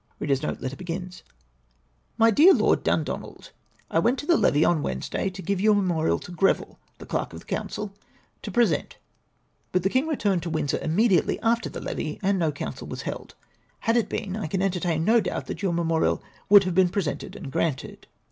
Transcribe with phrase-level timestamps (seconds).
[0.19, 1.21] "Mr DEAK
[2.59, 3.51] LoED DuNDONALD,—
[3.91, 7.33] I went to the Levee on Wednesday to give your memorial to Grreville, the Clerk
[7.33, 7.93] of the Council,
[8.41, 8.97] to present—
[9.71, 13.35] but the King returned to Windsor immediately after the Levee and no council was held.
[13.81, 17.35] Had it been, I can entertain no doubt that your memorial would have been presented
[17.35, 18.07] and granted.